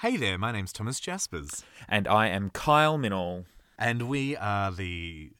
[0.00, 3.46] Hey there, my name's Thomas Jaspers, And I am Kyle Minall.
[3.78, 5.30] and we are the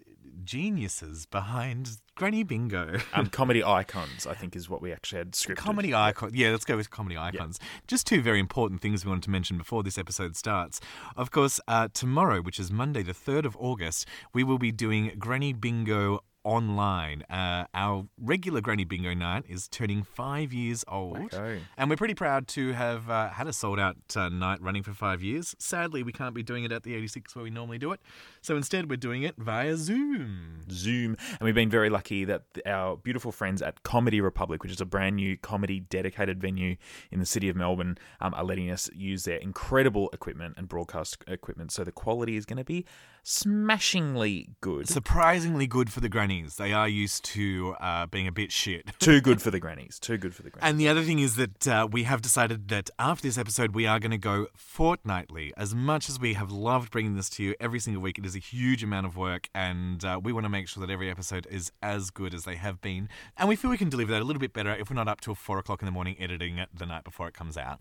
[0.45, 2.99] geniuses behind Granny Bingo.
[3.13, 5.57] Um, comedy icons, I think, is what we actually had scripted.
[5.57, 6.33] Comedy icons.
[6.35, 7.59] Yeah, let's go with comedy icons.
[7.87, 10.81] Just two very important things we wanted to mention before this episode starts.
[11.17, 15.13] Of course, uh, tomorrow, which is Monday, the 3rd of August, we will be doing
[15.19, 17.25] Granny Bingo online.
[17.29, 21.19] Uh, our regular Granny Bingo night is turning five years old.
[21.19, 21.59] Wacko.
[21.77, 24.95] And we're pretty proud to have uh, had a sold out uh, night running for
[24.95, 25.57] five years.
[25.59, 28.01] Sadly, we can't be doing it at the 86 where we normally do it.
[28.43, 30.61] So instead, we're doing it via Zoom.
[30.71, 31.17] Zoom.
[31.31, 34.87] And we've been very lucky that our beautiful friends at Comedy Republic, which is a
[34.87, 36.77] brand new comedy dedicated venue
[37.11, 41.25] in the city of Melbourne, um, are letting us use their incredible equipment and broadcast
[41.27, 41.73] equipment.
[41.73, 42.87] So the quality is going to be
[43.29, 44.89] smashingly good.
[44.89, 46.57] Surprisingly good for the grannies.
[46.57, 48.87] They are used to uh, being a bit shit.
[49.01, 49.99] Too good for the grannies.
[49.99, 50.71] Too good for the grannies.
[50.71, 53.85] And the other thing is that uh, we have decided that after this episode, we
[53.85, 55.53] are going to go fortnightly.
[55.57, 58.37] As much as we have loved bringing this to you every single week, it is
[58.37, 61.49] a huge amount of work, and uh, we want to make sure that every episode
[61.51, 63.09] is as good as they have been.
[63.37, 65.21] And we feel we can deliver that a little bit better if we're not up
[65.21, 67.81] till four o'clock in the morning editing it the night before it comes out.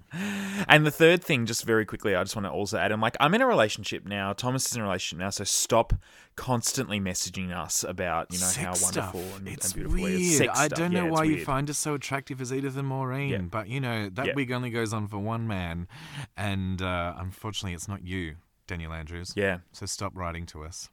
[0.67, 3.15] And the third thing, just very quickly, I just want to also add, I'm like,
[3.19, 4.33] I'm in a relationship now.
[4.33, 5.93] Thomas is in a relationship now, so stop
[6.35, 9.37] constantly messaging us about, you know, how wonderful stuff.
[9.37, 10.33] and, it's and beautiful weird.
[10.33, 13.29] Sex I don't know Yeah, why you find us so attractive as Edith and Maureen,
[13.29, 13.37] Yeah.
[13.39, 14.33] but you know that Yeah.
[14.35, 15.87] wig only goes on for one man,
[16.35, 18.35] and uh, unfortunately, it's not you,
[18.67, 19.33] Daniel Andrews.
[19.35, 19.59] Yeah.
[19.71, 20.89] So stop writing to us.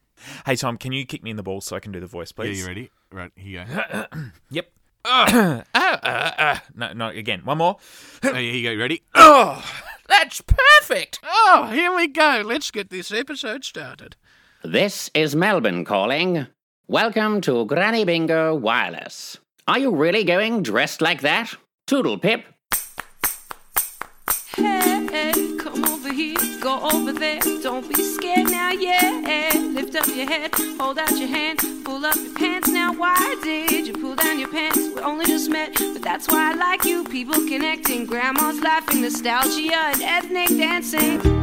[0.47, 2.31] Hey, Tom, can you kick me in the balls so I can do the voice,
[2.33, 2.59] please?
[2.59, 2.91] Yeah, you ready?
[3.11, 4.07] Right here you go.
[4.51, 4.71] Yep.
[5.05, 6.63] Ah, ah.
[6.77, 7.41] No, no, again.
[7.45, 7.77] One more.
[8.23, 8.77] oh, here you go.
[8.81, 9.03] Ready?
[9.15, 9.65] Oh,
[10.07, 11.19] that's perfect.
[11.25, 12.43] Oh, here we go.
[12.45, 14.15] Let's get this episode started.
[14.65, 16.47] This is Melbourne calling.
[16.87, 19.39] Welcome to Granny Bingo Wireless.
[19.67, 21.53] Are you really going dressed like that?
[21.89, 22.45] Toodle pip.
[24.55, 27.41] Hey, come over here, go over there.
[27.61, 29.51] Don't be scared now, yeah.
[29.75, 32.93] Lift up your head, hold out your hand, pull up your pants now.
[32.93, 34.79] Why did you pull down your pants?
[34.79, 37.03] We only just met, but that's why I like you.
[37.03, 41.42] People connecting, grandma's laughing, nostalgia and ethnic dancing.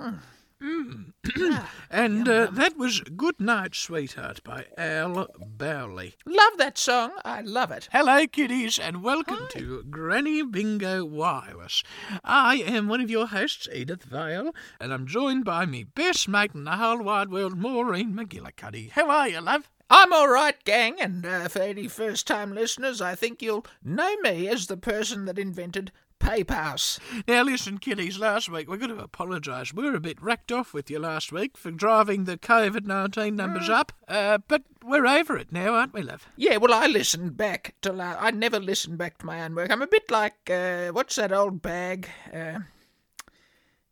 [1.90, 6.14] And uh, that was Good Night, Sweetheart by Al Bowlly.
[6.24, 7.12] Love that song.
[7.24, 7.88] I love it.
[7.92, 11.82] Hello, kiddies, and welcome to Granny Bingo Wireless.
[12.24, 16.52] I am one of your hosts, Edith Vale, and I'm joined by me best mate
[16.54, 18.90] in the whole wide world, Maureen McGillicuddy.
[18.90, 19.68] How are you, love?
[19.90, 24.16] I'm all right, gang, and uh, for any first time listeners, I think you'll know
[24.18, 25.90] me as the person that invented
[26.20, 26.98] PayPass.
[27.26, 29.72] Now, listen, kiddies, last week we're going to apologise.
[29.74, 33.34] We were a bit wrecked off with you last week for driving the COVID 19
[33.34, 36.28] numbers up, uh, but we're over it now, aren't we, love?
[36.36, 37.92] Yeah, well, I listened back to.
[37.92, 39.70] La- I never listened back to my own work.
[39.70, 42.08] I'm a bit like uh, what's that old bag?
[42.32, 42.60] Uh,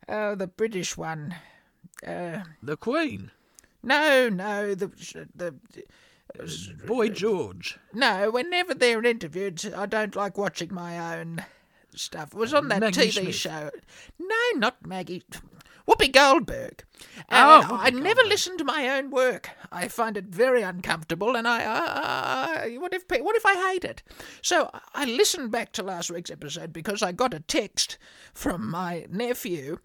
[0.07, 1.35] oh, the British one.
[2.05, 3.31] Uh, The Queen,
[3.83, 4.87] no, no, the
[5.35, 5.55] the.
[6.85, 7.79] Boy George.
[7.91, 11.43] No, whenever they're interviewed, I don't like watching my own
[11.95, 12.29] stuff.
[12.33, 13.35] It was on that Maggie TV Smith.
[13.35, 13.69] show.
[14.19, 15.23] No, not Maggie.
[15.87, 16.83] Whoopi Goldberg.
[17.19, 19.49] Oh, Uh, Whoopi I never listen to my own work.
[19.71, 24.03] I find it very uncomfortable, and I, I what if what if I hate it?
[24.43, 27.97] So I listened back to last week's episode because I got a text
[28.33, 29.79] from my nephew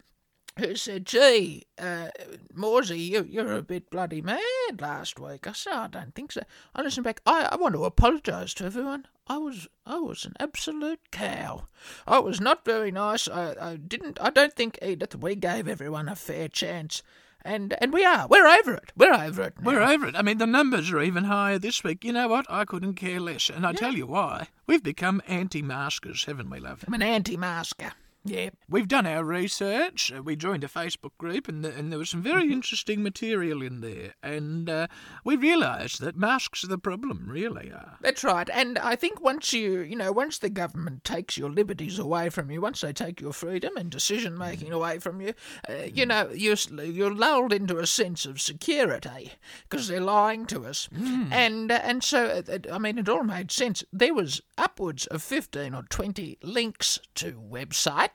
[0.57, 2.09] who said, Gee, uh,
[2.53, 4.39] Morsey, you, you're a bit bloody mad
[4.79, 5.47] last week.
[5.47, 6.41] I said, I don't think so.
[6.73, 7.21] I listened back.
[7.25, 9.07] I, I want to apologise to everyone.
[9.27, 11.67] I was I was an absolute cow.
[12.05, 13.27] I was not very nice.
[13.27, 17.01] I, I didn't I don't think Edith we gave everyone a fair chance.
[17.43, 18.27] And and we are.
[18.27, 18.91] We're over it.
[18.95, 19.53] We're over it.
[19.59, 19.71] now.
[19.71, 20.15] We're over it.
[20.15, 22.03] I mean, the numbers are even higher this week.
[22.03, 22.45] You know what?
[22.49, 23.49] I couldn't care less.
[23.49, 24.47] And I tell you why.
[24.67, 26.83] We've become anti maskers, haven't we, love?
[26.87, 27.93] I'm an anti masker.
[28.25, 28.49] Yeah.
[28.67, 30.11] We've done our research.
[30.11, 33.81] Uh, we joined a Facebook group, and, and there was some very interesting material in
[33.81, 34.15] there.
[34.23, 34.87] And uh,
[35.23, 37.97] we realised that masks are the problem, really are.
[38.01, 38.49] That's right.
[38.51, 42.49] And I think once you, you know, once the government takes your liberties away from
[42.49, 45.33] you, once they take your freedom and decision making away from you,
[45.69, 49.33] uh, you know, you're, you're lulled into a sense of security
[49.69, 50.89] because they're lying to us.
[51.31, 53.83] And uh, and so, uh, I mean, it all made sense.
[53.93, 58.14] There was upwards of 15 or 20 links to websites.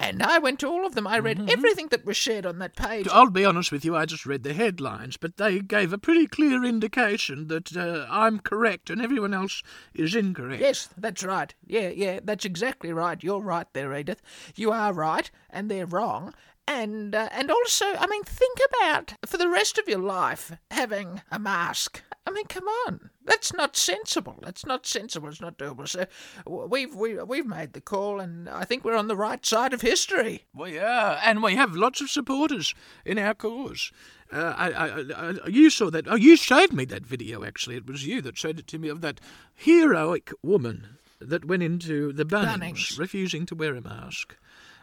[0.00, 1.06] And I went to all of them.
[1.06, 3.06] I read everything that was shared on that page.
[3.12, 6.26] I'll be honest with you, I just read the headlines, but they gave a pretty
[6.26, 10.62] clear indication that uh, I'm correct and everyone else is incorrect.
[10.62, 11.54] Yes, that's right.
[11.66, 13.22] Yeah, yeah, that's exactly right.
[13.22, 14.22] You're right there, Edith.
[14.56, 16.32] You are right, and they're wrong.
[16.66, 21.22] And uh, and also, I mean, think about for the rest of your life having
[21.30, 22.02] a mask.
[22.26, 24.36] I mean, come on, that's not sensible.
[24.42, 25.28] That's not sensible.
[25.28, 25.88] It's not doable.
[25.88, 26.06] So
[26.46, 29.80] we've we, we've made the call, and I think we're on the right side of
[29.80, 30.46] history.
[30.54, 32.74] We are, and we have lots of supporters
[33.04, 33.90] in our cause.
[34.32, 36.06] Uh, I, I, I, you saw that.
[36.06, 37.42] Oh, you showed me that video.
[37.42, 39.20] Actually, it was you that showed it to me of that
[39.54, 42.98] heroic woman that went into the Bunnings, Bunnings.
[42.98, 44.36] refusing to wear a mask.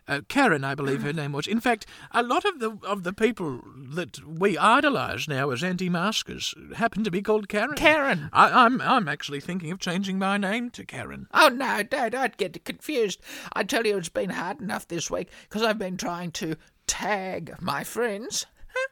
[0.07, 1.47] Uh, Karen, I believe her name was.
[1.47, 6.53] In fact, a lot of the of the people that we idolise now as anti-maskers
[6.75, 7.75] happen to be called Karen.
[7.75, 8.29] Karen.
[8.31, 11.27] I, I'm I'm actually thinking of changing my name to Karen.
[11.33, 13.19] Oh no, don't, don't get confused.
[13.53, 16.55] I tell you, it's been hard enough this week because I've been trying to
[16.87, 18.45] tag my friends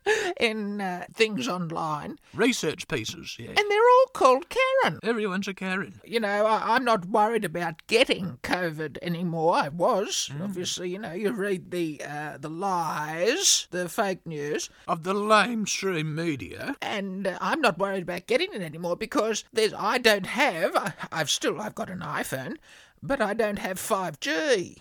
[0.40, 3.50] in uh, things online, Research pieces, yeah.
[3.50, 5.00] and they're all called Karen.
[5.04, 6.00] Everyone's a Karen.
[6.04, 9.56] You know, I, I'm not worried about getting COVID anymore.
[9.56, 10.90] I was obviously.
[10.90, 16.76] You know, you read the uh, the lies, the fake news, Of the lamestream media,
[16.82, 20.76] and uh, I'm not worried about getting it anymore because there's I don't have.
[20.76, 22.58] I, I've still I've got an iPhone,
[23.02, 24.78] but I don't have 5G.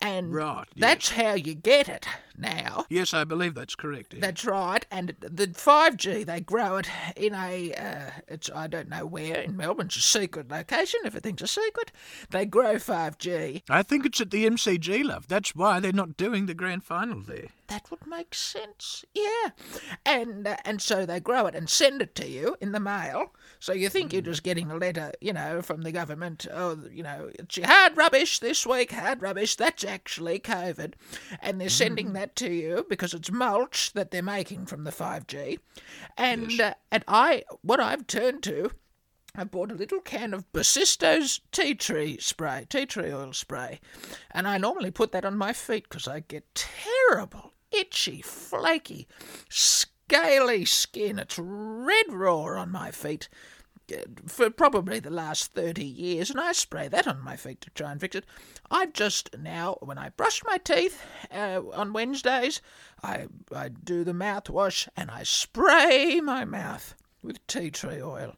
[0.00, 0.80] And Right, yes.
[0.80, 2.06] that's how you get it
[2.36, 2.84] now.
[2.88, 4.14] Yes, I believe that's correct.
[4.14, 4.20] yeah.
[4.20, 4.84] That's right.
[4.90, 9.56] And the 5G, they grow it in a, uh, it's I don't know where in
[9.56, 9.86] Melbourne.
[9.86, 11.00] It's a secret location.
[11.04, 11.92] Everything's a secret.
[12.30, 13.62] They grow 5G.
[13.68, 15.28] I think it's at the MCG, love.
[15.28, 17.48] That's why they're not doing the grand final there.
[17.68, 19.04] That would make sense.
[19.14, 19.50] Yeah.
[20.04, 23.32] And uh, and so they grow it and send it to you in the mail.
[23.60, 26.46] So you think you're just getting a letter, you know, from the government.
[26.52, 29.56] Oh, you know, it's hard rubbish this week, hard rubbish.
[29.56, 30.94] That's actually COVID.
[31.40, 35.58] And they're sending that to you because it's mulch that they're making from the 5G.
[36.16, 38.72] And uh, and I what I've turned to
[39.34, 43.80] I bought a little can of Bosisto's tea tree spray, tea tree oil spray,
[44.30, 49.08] and I normally put that on my feet because I get terrible, itchy, flaky,
[49.48, 51.18] scaly skin.
[51.18, 53.30] It's red raw on my feet
[54.26, 57.92] for probably the last 30 years, and I spray that on my feet to try
[57.92, 58.24] and fix it.
[58.70, 62.60] I just now, when I brush my teeth uh, on Wednesdays,
[63.02, 68.36] I, I do the mouthwash and I spray my mouth with tea tree oil,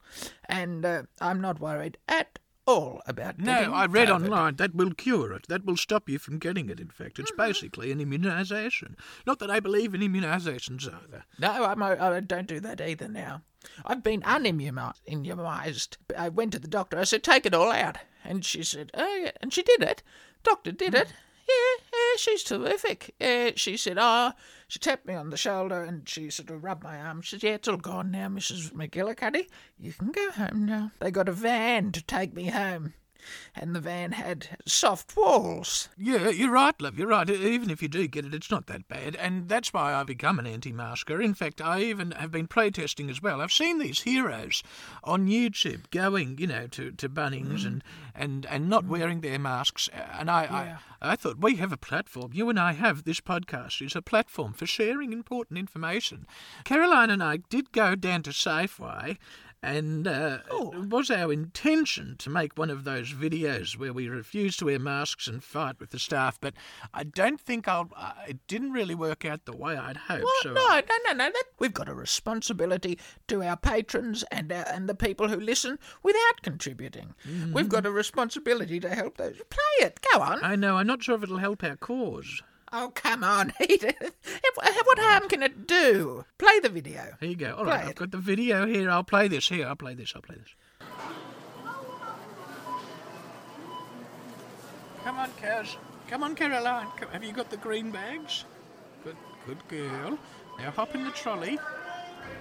[0.48, 3.40] and uh, I'm not worried at all about it.
[3.40, 4.14] No, I read COVID.
[4.14, 5.46] online that will cure it.
[5.48, 7.18] That will stop you from getting it, in fact.
[7.18, 8.94] It's basically an immunisation.
[9.26, 11.24] Not that I believe in immunisations either.
[11.38, 13.42] No, I'm, I don't do that either now.
[13.84, 15.96] I've been unimmunized.
[16.16, 16.98] I went to the doctor.
[16.98, 17.98] I said, take it all out.
[18.24, 19.32] And she said, oh, yeah.
[19.40, 20.02] And she did it.
[20.42, 21.08] Doctor did it.
[21.46, 23.14] Yeah, yeah, she's terrific.
[23.20, 24.32] Uh, she said, oh,
[24.66, 27.20] she tapped me on the shoulder and she sort of rubbed my arm.
[27.20, 28.72] She said, yeah, it's all gone now, Mrs.
[28.72, 29.46] McGillicuddy.
[29.78, 30.92] You can go home now.
[31.00, 32.94] They got a van to take me home.
[33.54, 35.88] And the van had soft walls.
[35.96, 36.98] Yeah, you're right, love.
[36.98, 37.28] You're right.
[37.28, 39.16] Even if you do get it, it's not that bad.
[39.16, 41.20] And that's why I've become an anti-masker.
[41.20, 43.40] In fact, I even have been protesting as well.
[43.40, 44.62] I've seen these heroes
[45.02, 47.66] on YouTube going, you know, to, to Bunnings mm.
[47.66, 47.84] and,
[48.14, 48.88] and, and not mm.
[48.88, 49.88] wearing their masks.
[50.18, 52.30] And I, I, I thought, we have a platform.
[52.32, 56.26] You and I have this podcast is a platform for sharing important information.
[56.64, 59.18] Caroline and I did go down to Safeway
[59.64, 64.56] and uh, it was our intention to make one of those videos where we refuse
[64.58, 66.54] to wear masks and fight with the staff, but
[66.92, 67.90] I don't think I'll.
[67.96, 70.24] Uh, it didn't really work out the way I'd hoped.
[70.24, 70.42] What?
[70.42, 71.24] So no, no, no, no.
[71.30, 75.78] That, we've got a responsibility to our patrons and our, and the people who listen
[76.02, 77.14] without contributing.
[77.52, 79.36] We've got a responsibility to help those.
[79.48, 80.00] Play it.
[80.12, 80.44] Go on.
[80.44, 80.76] I know.
[80.76, 82.42] I'm not sure if it'll help our cause.
[82.76, 84.16] Oh, come on, Edith.
[84.56, 86.24] What harm can it do?
[86.38, 87.14] Play the video.
[87.20, 87.54] Here you go.
[87.54, 88.90] All Play right, I've got the video here.
[88.90, 89.48] I'll play this.
[89.48, 90.12] Here, I'll play this.
[90.16, 90.88] I'll play this.
[95.04, 95.76] Come on, Kaz.
[96.08, 96.88] Come on, Caroline.
[96.96, 98.44] Come, have you got the green bags?
[99.04, 99.16] Good,
[99.46, 100.18] good girl.
[100.58, 101.60] Now hop in the trolley.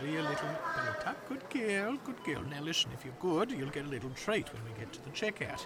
[0.01, 1.29] Do your little belly tuck.
[1.29, 2.41] Good girl, good girl.
[2.49, 5.11] Now listen, if you're good, you'll get a little treat when we get to the
[5.11, 5.63] checkout.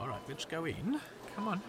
[0.00, 1.00] All right, let's go in.
[1.36, 1.60] Come on.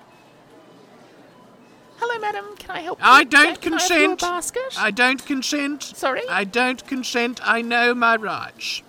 [2.14, 2.56] Hello, madam.
[2.58, 3.06] Can I help you?
[3.08, 4.22] I don't Can I have your consent.
[4.22, 4.78] basket?
[4.78, 5.82] I don't consent.
[5.82, 6.22] Sorry?
[6.30, 7.40] I don't consent.
[7.44, 8.84] I know my rights.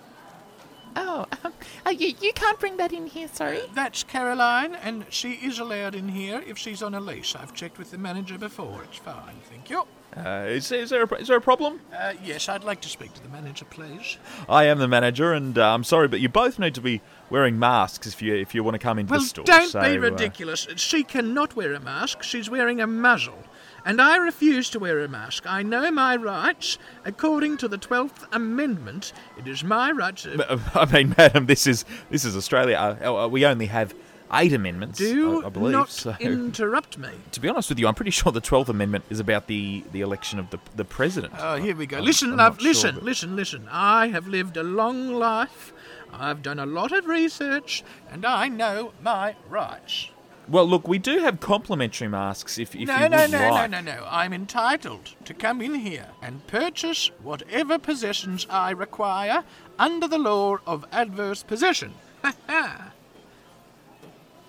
[0.95, 1.53] Oh, um,
[1.85, 3.61] uh, you, you can't bring that in here, sorry.
[3.73, 7.35] That's Caroline, and she is allowed in here if she's on a lease.
[7.35, 8.83] I've checked with the manager before.
[8.83, 9.83] It's fine, thank you.
[10.15, 11.81] Uh, is, is, there a, is there a problem?
[11.93, 14.17] Uh, yes, I'd like to speak to the manager, please.
[14.47, 17.59] I am the manager, and uh, I'm sorry, but you both need to be wearing
[17.59, 19.45] masks if you if you want to come into Well, the store.
[19.45, 20.67] Well, don't So, be uh, ridiculous.
[20.77, 22.23] She cannot wear a mask.
[22.23, 23.43] She's wearing a muzzle.
[23.85, 25.43] And I refuse to wear a mask.
[25.45, 26.79] I know my rights.
[27.05, 30.59] According to the 12th Amendment, it is my right to.
[30.73, 32.75] I mean, madam, this is this is Australia.
[32.77, 33.93] Uh, uh, we only have
[34.33, 34.97] eight amendments.
[34.97, 35.71] Do I, I believe.
[35.71, 37.09] not so, interrupt me.
[37.31, 40.01] to be honest with you, I'm pretty sure the Twelfth Amendment is about the, the
[40.01, 41.33] election of the the president.
[41.37, 41.97] Oh, here we go.
[41.97, 43.67] I'm- listen, I'm love, sure, listen, but- listen, listen.
[43.71, 45.73] I have lived a long life.
[46.11, 50.09] I've done a lot of research, and I know my rights.
[50.47, 52.59] Well, look, we do have complimentary masks.
[52.59, 53.71] If, if no, you no, no, like.
[53.71, 54.07] no, no, no.
[54.09, 59.43] I'm entitled to come in here and purchase whatever possessions I require
[59.79, 61.95] under the law of adverse possession.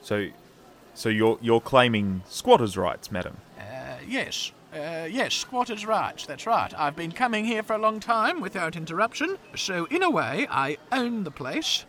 [0.03, 0.29] So,
[0.95, 3.39] so you're you're claiming squatters' rights, madam?
[3.59, 6.73] Uh, yes, uh, yes, squatters' rights, that's right.
[6.79, 10.77] I've been coming here for a long time without interruption, so in a way, I
[10.93, 11.87] own the place.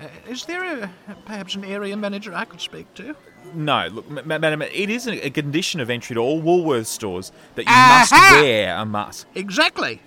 [0.00, 0.90] Uh, is there a,
[1.26, 3.14] perhaps an area manager I could speak to?
[3.54, 6.86] No, look, ma- ma- madam, it is a a condition of entry to all Woolworths
[6.86, 8.06] stores that you Aha!
[8.10, 9.26] must wear a mask.
[9.34, 10.00] Exactly.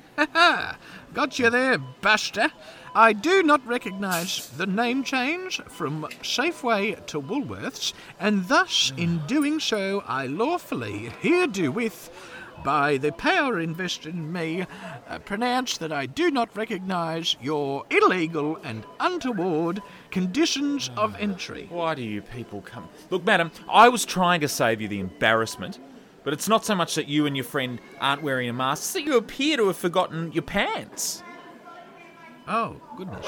[1.14, 2.52] Got you there, Buster.
[2.94, 9.60] I do not recognise the name change from Safeway to Woolworths, and thus, in doing
[9.60, 12.10] so, I lawfully herewith,
[12.64, 14.66] by the power invested in me,
[15.10, 21.68] uh, pronounce that I do not recognise your illegal and untoward conditions of entry.
[21.70, 22.88] Why do you people come?
[23.10, 25.80] Look, madam, I was trying to save you the embarrassment,
[26.24, 28.94] but it's not so much that you and your friend aren't wearing a mask, it's
[28.94, 31.24] that you appear to have forgotten your pants.
[32.48, 33.26] Oh, goodness.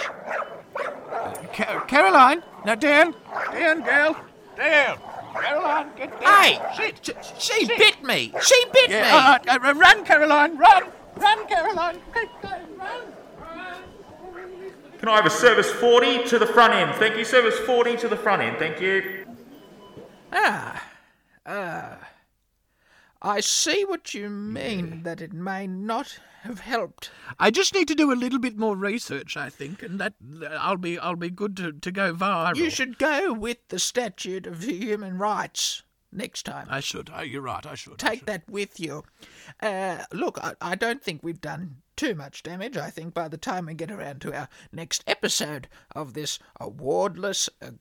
[0.75, 2.43] Uh, Ca- Caroline!
[2.65, 3.15] Now, Dan!
[3.51, 4.15] Dan, girl!
[4.57, 4.97] Dan!
[5.33, 6.41] Caroline, get down!
[6.43, 7.15] Hey, Sit!
[7.39, 8.33] she, she bit me.
[8.41, 9.09] She bit Yeah, me.
[9.11, 10.83] right, uh, run, Caroline, run!
[11.15, 11.99] Run, Caroline!
[12.11, 13.03] Quick, run!
[15.03, 16.95] Can I have a service 40 to the front end?
[16.95, 17.25] Thank you.
[17.25, 18.57] Service 40 to the front end.
[18.57, 19.25] Thank you.
[20.31, 20.81] Ah,
[21.45, 21.98] ah.
[23.22, 27.12] I see what you mean, that it may not have helped.
[27.38, 30.13] I just need to do a little bit more research, I think, and that
[30.51, 32.55] I'll be I'll be good to, to go viral.
[32.55, 35.83] You should go with the statute of human rights
[36.13, 36.67] next time.
[36.69, 37.10] I should.
[37.13, 37.65] Oh, you're right.
[37.65, 38.01] I should.
[38.01, 38.27] I Take should.
[38.29, 39.03] that with you.
[39.62, 42.77] Uh, look, I, I don't think we've done too much damage.
[42.77, 47.50] I think by the time we get around to our next episode of this awardless
[47.62, 47.71] uh,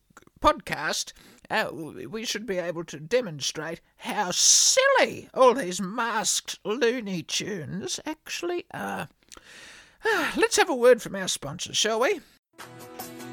[0.40, 1.12] podcast,
[1.50, 8.64] uh, we should be able to demonstrate how silly all these masked Looney Tunes actually
[8.72, 9.08] are.
[10.36, 12.20] Let's have a word from our sponsors, shall we?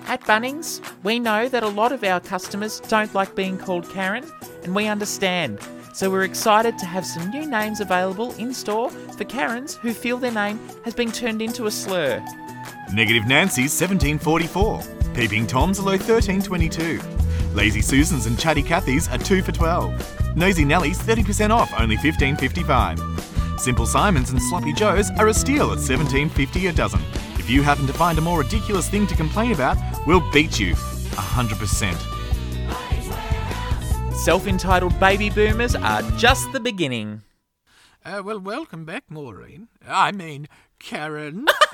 [0.05, 4.25] At Bunnings, we know that a lot of our customers don't like being called Karen,
[4.63, 5.59] and we understand.
[6.00, 10.18] So we're excited to have some new names available in store for Karens who feel
[10.18, 12.25] their name has been turned into a slur.
[12.94, 14.82] Negative Nancy's 1744.
[15.13, 17.01] Peeping Toms are low 1322.
[17.53, 20.38] Lazy Susans and Chatty Cathy's are 2 for 12.
[20.38, 23.60] Nosy Nelly's 30% off, only 15.55.
[23.60, 27.01] Simple Simons and Sloppy Joes are a steal at 17.50 a dozen.
[27.38, 29.75] If you happen to find a more ridiculous thing to complain about,
[30.08, 32.18] we'll beat you 100%.
[34.23, 37.21] Self entitled baby boomers are just the beginning.
[38.03, 39.69] Uh, well, welcome back, Maureen.
[39.88, 41.45] I mean, Karen.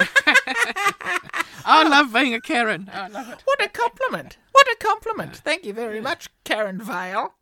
[1.65, 2.87] I love being a Karen.
[2.93, 3.41] I love it.
[3.45, 4.37] What a compliment!
[4.51, 5.37] What a compliment!
[5.37, 7.33] Thank you very much, Karen Vale.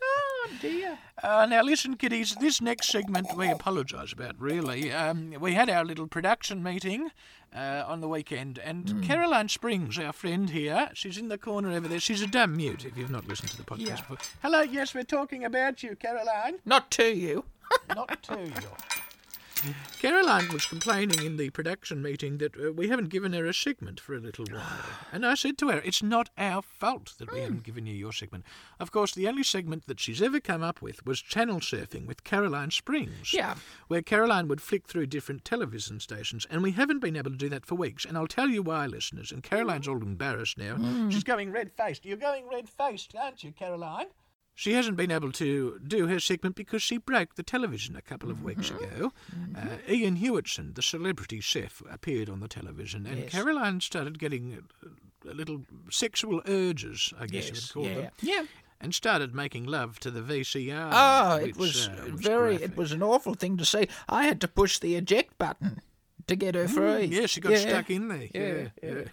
[0.00, 0.98] Oh dear.
[1.22, 4.92] Uh, now, listen, kiddies, this next segment we apologise about, really.
[4.92, 7.10] Um, we had our little production meeting
[7.54, 11.86] uh, on the weekend, and Caroline Springs, our friend here, she's in the corner over
[11.86, 12.00] there.
[12.00, 14.18] She's a dumb mute if you've not listened to the podcast before.
[14.42, 16.56] Hello, yes, we're talking about you, Caroline.
[16.64, 17.44] Not to you.
[17.94, 18.52] Not to you.
[20.00, 24.00] Caroline was complaining in the production meeting that uh, we haven't given her a segment
[24.00, 24.62] for a little while.
[25.12, 28.12] And I said to her, it's not our fault that we haven't given you your
[28.12, 28.44] segment.
[28.80, 32.24] Of course, the only segment that she's ever come up with was channel surfing with
[32.24, 33.34] Caroline Springs.
[33.34, 33.56] Yeah.
[33.88, 37.50] Where Caroline would flick through different television stations, and we haven't been able to do
[37.50, 38.04] that for weeks.
[38.06, 39.32] And I'll tell you why, listeners.
[39.32, 41.08] And Caroline's all embarrassed now.
[41.10, 42.06] She's going red faced.
[42.06, 44.06] You're going red faced, aren't you, Caroline?
[44.54, 48.30] She hasn't been able to do her segment because she broke the television a couple
[48.30, 48.46] of mm-hmm.
[48.46, 49.12] weeks ago.
[49.34, 49.56] Mm-hmm.
[49.56, 54.62] Uh, Iain Hewitson, the celebrity chef, appeared on the television, and Caroline started getting
[55.26, 58.44] a, a little sexual urges, I guess you would call them, Yeah.
[58.80, 60.88] and started making love to the VCR.
[60.88, 62.56] Oh, ah, which, it was uh, very.
[62.56, 63.88] It was an awful thing to see.
[64.08, 65.80] I had to push the eject button
[66.26, 67.04] to get her mm, free.
[67.06, 67.58] Yeah, she got Yeah.
[67.58, 68.28] stuck in there.
[68.34, 69.04] Yeah, Yeah, yeah.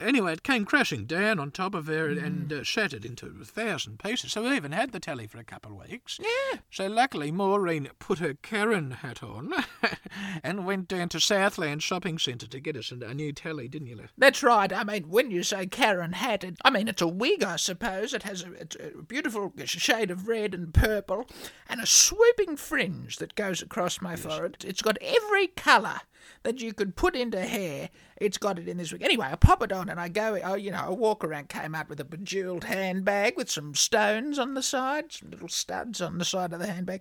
[0.00, 3.98] Anyway, it came crashing down on top of her and uh, shattered into a thousand
[3.98, 4.32] pieces.
[4.32, 6.18] So we even had the telly for a couple of weeks.
[6.20, 6.60] Yeah.
[6.70, 9.52] So luckily, Maureen put her Karen hat on
[10.42, 13.96] and went down to Southland Shopping Centre to get us a, new telly, didn't you?
[13.96, 14.06] Lou?
[14.16, 14.72] That's right.
[14.72, 18.14] I mean, when you say Karen hatted, I mean it's a wig, I suppose.
[18.14, 21.26] It has a, it's a beautiful shade of red and purple,
[21.68, 24.64] and a swooping fringe that goes across my forehead.
[24.64, 26.00] It's got every colour
[26.42, 27.90] that you could put into hair.
[28.16, 29.02] It's got it in this week.
[29.02, 31.74] Anyway, I pop it on and I go, oh, you know, I walk around, came
[31.74, 36.18] out with a bejeweled handbag with some stones on the side, some little studs on
[36.18, 37.00] the side of the handbag.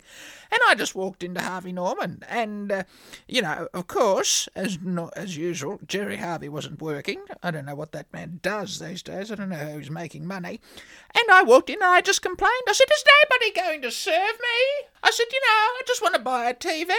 [0.49, 2.23] And I just walked into Harvey Norman.
[2.29, 2.83] And, uh,
[3.27, 7.21] you know, of course, as no, as usual, Gerry Harvey wasn't working.
[7.43, 9.29] I don't know what that man does these days.
[9.29, 10.61] I don't know how he's making money.
[11.13, 12.63] And I walked in and I just complained.
[12.67, 14.87] I said, Is nobody going to serve me?
[15.03, 16.91] I said, You know, I just want to buy a TV.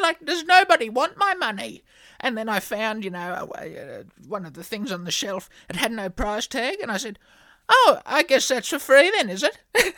[0.00, 1.49] Like, does nobody want my money?
[2.20, 3.48] And then I found, you know,
[4.26, 5.48] one of the things on the shelf.
[5.68, 6.78] It had no price tag.
[6.80, 7.18] And I said,
[7.72, 9.56] Oh, I guess that's for free then, is it?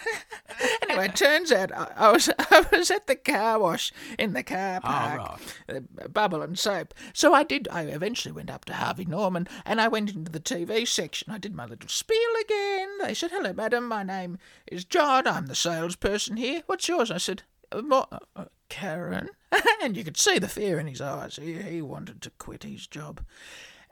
[0.82, 4.42] anyway, it turns out I, I was I was at the car wash in the
[4.42, 5.40] car park,
[5.71, 6.92] uh, Bubble and Soap.
[7.14, 7.68] So I did.
[7.68, 11.32] I eventually went up to Harvey Norman and I went into the TV section.
[11.32, 12.99] I did my little spiel again.
[13.00, 13.88] They said, "Hello, madam.
[13.88, 15.26] My name is John.
[15.26, 16.64] I'm the salesperson here.
[16.66, 18.04] What's yours?" I said, "Uh,
[18.37, 19.30] uh, Karen.
[19.82, 21.37] and you could see the fear in his eyes.
[21.37, 23.21] He, he wanted to quit his job.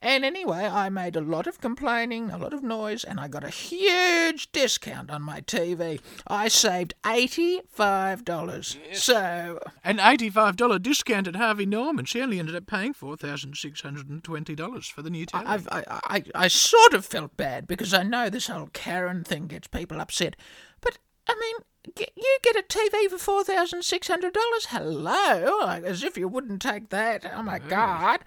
[0.03, 3.45] And anyway, I made a lot of complaining, a lot of noise, and I got
[3.45, 6.01] a huge discount on my TV.
[6.27, 8.97] I saved $85.
[8.97, 12.07] So, An $85 discount at Harvey Norman.
[12.07, 15.43] She only ended up paying $4,620 for the new TV.
[15.45, 19.49] I've, I, I, I sort of felt bad because I know this whole Karen thing
[19.49, 20.35] gets people upset.
[20.81, 20.97] But,
[21.29, 21.57] I mean,
[21.99, 24.33] you get a TV for $4,600?
[24.69, 25.59] Hello?
[25.63, 27.31] Like, as if you wouldn't take that.
[27.35, 28.21] Oh, my God.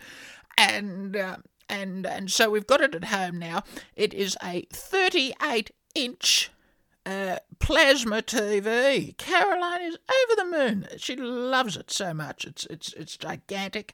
[0.58, 1.38] And, uh,
[1.70, 3.64] and, and so we've got it at home now.
[3.96, 6.52] It is a 38 inch
[7.06, 9.18] uh, plasma TV.
[9.18, 10.88] Caroline is over the moon.
[10.98, 12.46] She loves it so much.
[12.46, 13.94] It's it's it's gigantic,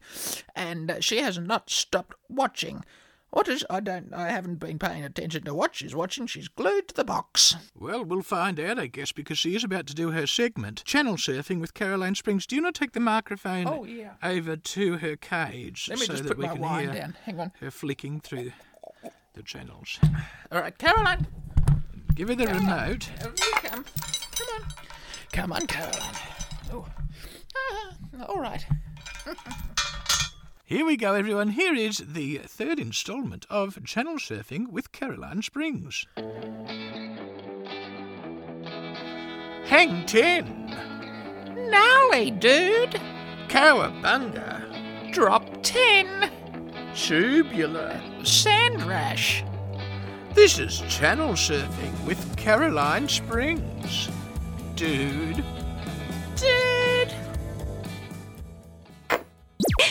[0.55, 2.83] and uh, she has not stopped watching.
[3.31, 3.63] What is?
[3.69, 4.11] I don't.
[4.13, 6.25] I haven't been paying attention to what she's watching.
[6.25, 7.55] She's glued to the box.
[7.77, 11.15] Well, we'll find out, I guess, because she is about to do her segment, Channel
[11.15, 12.47] Surfing with Caroline Springs.
[12.47, 14.13] Do you not take the microphone Oh, yeah.
[14.23, 17.01] over to her cage Let me so just that put we my can wine hear
[17.01, 17.17] down.
[17.25, 17.51] Hang on.
[17.59, 18.51] her flicking through
[19.35, 19.99] the channels?
[20.51, 21.27] All right, Caroline.
[22.15, 23.03] Give her the remote.
[23.21, 23.85] Here you come.
[24.35, 24.65] Come on.
[25.31, 26.15] Come on, Caroline.
[26.73, 26.87] Oh.
[27.55, 28.65] Ah, all right.
[30.69, 31.49] Here we go, everyone.
[31.49, 36.05] Here is the third instalment of Channel Surfing with Caroline Springs.
[39.65, 41.71] Hang 10.
[41.71, 43.01] Gnarly, dude.
[43.47, 45.11] Cowabunga.
[45.11, 46.29] Drop 10.
[46.93, 47.99] Tubular.
[48.23, 49.43] Sand rash.
[50.35, 54.07] This is Channel Surfing with Caroline Springs.
[54.75, 55.43] Dude.
[56.35, 56.88] Dude.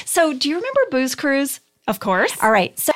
[0.05, 1.61] So, do you remember Booze Cruise?
[1.87, 2.37] Of course.
[2.43, 2.79] All right.
[2.79, 2.93] So,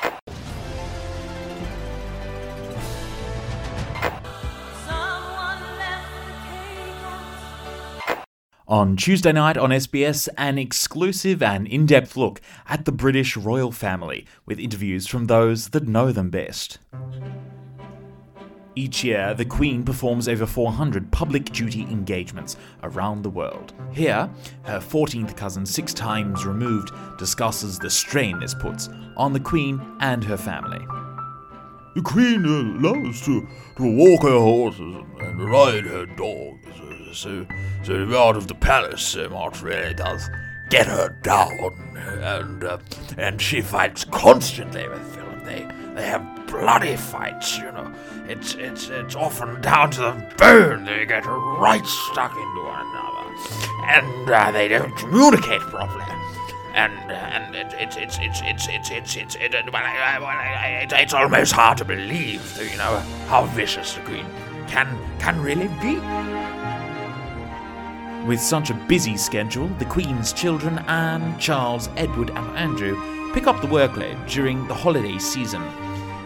[8.72, 13.70] On Tuesday night on SBS, an exclusive and in depth look at the British royal
[13.70, 16.78] family with interviews from those that know them best.
[18.74, 23.74] Each year, the Queen performs over 400 public duty engagements around the world.
[23.92, 24.30] Here,
[24.62, 30.24] her 14th cousin, six times removed, discusses the strain this puts on the Queen and
[30.24, 30.78] her family.
[31.94, 34.80] The Queen uh, loves to, to walk her horses
[35.20, 36.66] and, ride her dogs.
[36.80, 37.46] uh, So,
[37.85, 40.30] so out of the palace so much really does
[40.70, 41.50] get her down.
[42.22, 42.78] And uh,
[43.18, 45.44] and she fights constantly with Philip.
[45.44, 47.92] They they have bloody fights, you know.
[48.28, 50.84] It's it's it's often down to the bone.
[50.84, 53.26] They get right stuck into one another,
[53.88, 56.04] and uh, they don't communicate properly
[56.74, 60.18] and uh, and it, it's it's it's it's it's it's it's it, it, well, I,
[60.18, 62.96] well, I- it, it's almost hard to believe, you know,
[63.28, 64.26] how vicious the queen
[64.68, 64.88] can
[65.18, 65.98] can really be.
[68.26, 72.96] With such a busy schedule, the Queen's children, Anne, Charles, Edward, and Andrew,
[73.34, 75.60] pick up the workload during the holiday season.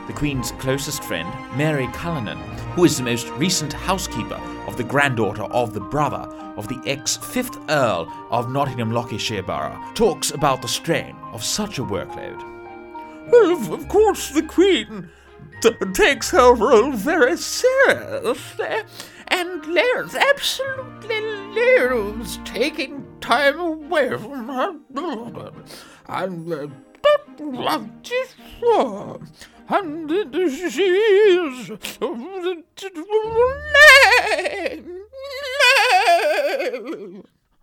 [0.07, 2.39] The Queen's closest friend, Mary Cullinan,
[2.75, 7.17] who is the most recent housekeeper of the granddaughter of the brother of the ex
[7.17, 12.41] fifth Earl of Nottingham Lockishire Borough, talks about the strain of such a workload.
[13.31, 15.11] Well, of, course, the queen
[15.61, 18.83] t- takes her role very seriously,
[19.29, 25.53] and Leo's absolutely Leo's taking time away from her daughter.
[26.09, 26.29] Uh,
[29.69, 31.71] And uh, and she is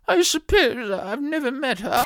[0.07, 2.03] I suppose I've never met her.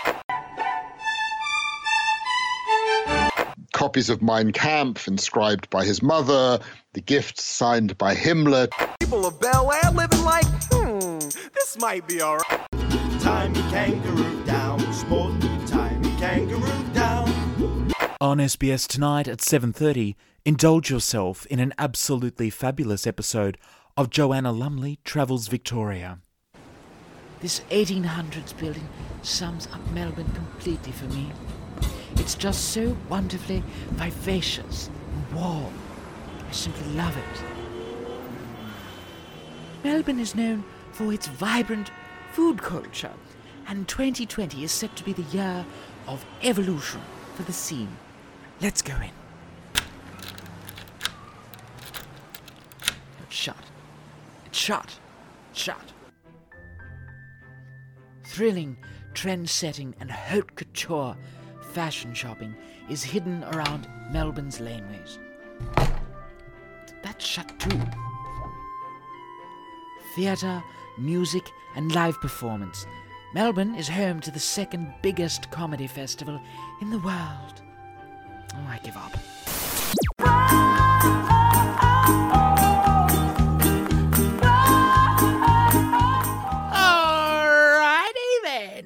[3.78, 6.60] copies of Mein Kampf inscribed by his mother,
[6.94, 8.68] the gifts signed by Himmler.
[9.00, 11.20] People of Bel Air living like, hmm,
[11.54, 12.66] this might be alright.
[13.20, 14.47] Tiny kangaroo down, sport, tiny kangaroo
[18.20, 23.60] On SBS tonight at 7:30, indulge yourself in an absolutely fabulous episode
[23.96, 26.18] of Joanna Lumley Travels Victoria.
[27.42, 28.90] This 1800s building
[29.22, 31.32] sums up Melbourne completely for me.
[32.16, 35.76] It's just so wonderfully vivacious and warm.
[36.50, 37.44] I simply love it.
[39.84, 41.92] Melbourne is known for its vibrant
[42.32, 43.14] food culture,
[43.68, 45.64] and 2020 is set to be the year
[46.08, 47.02] of evolution
[47.36, 47.96] for the scene.
[48.60, 49.12] Let's go in.
[53.22, 53.56] It's shut.
[54.48, 55.00] It's shut.
[55.54, 55.94] Shut.
[58.26, 58.78] Thrilling,
[59.14, 61.16] trend setting, and haute couture
[61.74, 62.56] fashion shopping
[62.90, 65.20] is hidden around Melbourne's laneways.
[67.04, 67.80] That's shut too.
[70.16, 70.64] Theatre,
[70.98, 71.44] music,
[71.76, 72.88] and live performance.
[73.36, 76.42] Melbourne is home to the second biggest comedy festival
[76.82, 77.62] in the world.
[78.56, 79.12] Oh, I give up.
[87.08, 88.86] Alrighty then.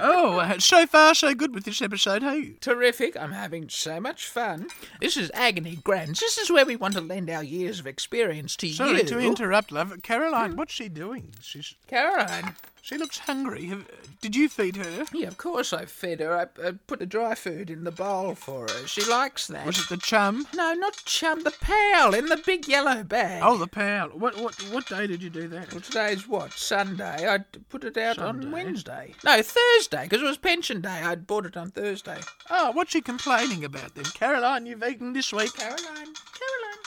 [0.00, 2.54] Oh, uh, so far so good with this episode, hey?
[2.60, 3.16] Terrific.
[3.16, 4.66] I'm having so much fun.
[5.00, 6.20] This is Agony Grands.
[6.20, 9.04] This is where we want to lend our years of experience to Sorry you.
[9.04, 9.94] to interrupt, love.
[10.02, 11.32] Caroline, what's she doing?
[11.40, 12.54] She's Caroline.
[12.84, 13.64] She looks hungry.
[13.68, 13.86] Have,
[14.20, 15.06] did you feed her?
[15.10, 16.36] Yeah, of course I fed her.
[16.36, 18.86] I, I put the dry food in the bowl for her.
[18.86, 19.64] She likes that.
[19.64, 20.46] Was it the chum?
[20.54, 21.44] No, not chum.
[21.44, 23.42] The pal in the big yellow bag.
[23.42, 24.08] Oh, the pal.
[24.10, 25.72] What what what day did you do that?
[25.72, 26.52] Well, today's what?
[26.52, 27.26] Sunday.
[27.26, 27.38] I
[27.70, 28.46] put it out Sunday?
[28.48, 29.14] on Wednesday.
[29.24, 30.90] No, Thursday, because it was pension day.
[30.90, 32.18] I'd bought it on Thursday.
[32.50, 34.04] Oh, what's she complaining about then?
[34.04, 35.54] Caroline, you've eaten this week.
[35.56, 36.82] Caroline, Caroline,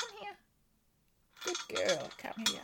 [0.00, 0.36] come here.
[1.44, 2.58] Good girl, come here.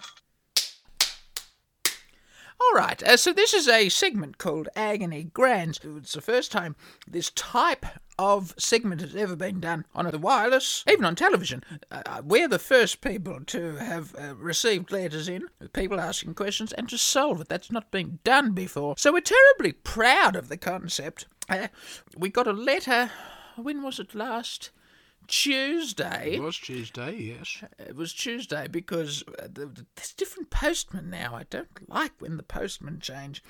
[2.60, 5.80] All right, uh, so this is a segment called Agony Grands.
[5.82, 7.84] It's the first time this type
[8.16, 11.64] of segment has ever been done on the wireless, even on television.
[11.90, 16.88] Uh, we're the first people to have uh, received letters in, people asking questions, and
[16.88, 17.48] to solve it.
[17.48, 18.94] That's not been done before.
[18.98, 21.26] So we're terribly proud of the concept.
[21.48, 21.68] Uh,
[22.16, 23.10] we got a letter,
[23.56, 24.70] when was it last?
[25.26, 26.34] Tuesday.
[26.34, 27.62] It was Tuesday, yes.
[27.78, 31.34] It was Tuesday because uh, th- th- there's different postmen now.
[31.34, 33.42] I don't like when the postmen change.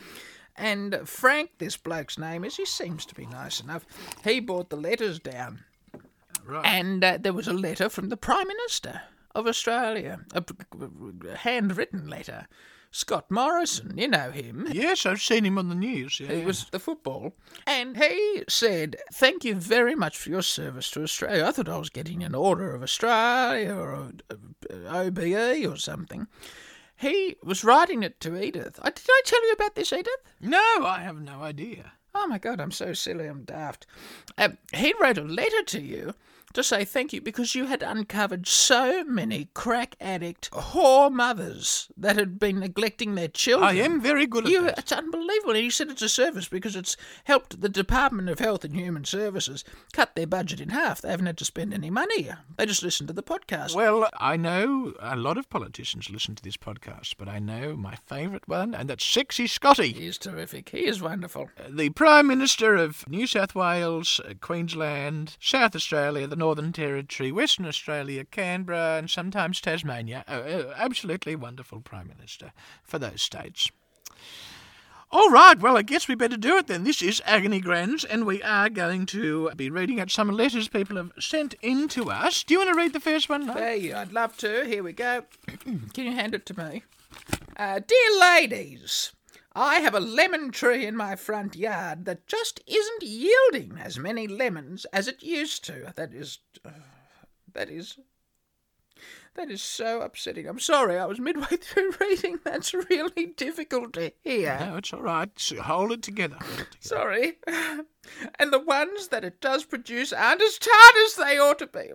[0.56, 3.84] And Frank, this bloke's name is, he seems to be nice enough.
[4.22, 5.64] He brought the letters down.
[6.44, 6.64] Right.
[6.64, 9.02] And uh, there was a letter from the Prime Minister
[9.34, 10.44] of Australia, a
[11.36, 12.46] handwritten letter.
[12.94, 14.68] Scott Morrison, you know him.
[14.70, 16.20] Yes, I've seen him on the news.
[16.20, 16.30] Yeah.
[16.30, 17.34] It was the football.
[17.66, 21.44] And he said, Thank you very much for your service to Australia.
[21.44, 24.12] I thought I was getting an Order of Australia or
[24.86, 26.28] OBE or something.
[26.94, 28.78] He was writing it to Edith.
[28.80, 30.22] I, did I tell you about this, Edith?
[30.40, 31.94] No, I have no idea.
[32.14, 33.88] Oh my God, I'm so silly, I'm daft.
[34.38, 36.14] Um, he wrote a letter to you
[36.54, 42.16] to say thank you because you had uncovered so many crack addict whore mothers that
[42.16, 43.68] had been neglecting their children.
[43.68, 44.78] I am very good at you, that.
[44.78, 45.54] It's unbelievable.
[45.54, 49.04] And he said it's a service because it's helped the Department of Health and Human
[49.04, 51.02] Services cut their budget in half.
[51.02, 52.30] They haven't had to spend any money.
[52.56, 53.74] They just listen to the podcast.
[53.74, 57.96] Well, I know a lot of politicians listen to this podcast, but I know my
[57.96, 59.92] favourite one, and that's Sexy Scotty.
[59.92, 60.70] He is terrific.
[60.70, 61.50] He is wonderful.
[61.68, 67.64] The Prime Minister of New South Wales, uh, Queensland, South Australia, the Northern Territory, Western
[67.64, 70.26] Australia, Canberra, and sometimes Tasmania.
[70.28, 72.52] Oh, oh, absolutely wonderful Prime Minister
[72.82, 73.70] for those states.
[75.10, 76.84] All right, well, I guess we better do it then.
[76.84, 80.98] This is Agony Grands, and we are going to be reading out some letters people
[80.98, 82.44] have sent in to us.
[82.44, 83.48] Do you want to read the first one?
[83.48, 84.66] Hey, I'd love to.
[84.66, 85.24] Here we go.
[85.64, 86.82] Can you hand it to me?
[87.56, 89.12] Uh, dear ladies,
[89.54, 94.26] I have a lemon tree in my front yard that just isn't yielding as many
[94.26, 95.92] lemons as it used to.
[95.94, 96.38] That is.
[96.64, 96.70] Uh,
[97.52, 97.98] that is.
[99.34, 100.46] That is so upsetting.
[100.46, 102.38] I'm sorry, I was midway through reading.
[102.44, 104.56] That's really difficult to hear.
[104.60, 105.28] No, it's all right.
[105.36, 106.36] So hold it together.
[106.40, 106.78] Hold it together.
[106.80, 107.38] Sorry.
[108.38, 111.90] and the ones that it does produce aren't as tart as they ought to be.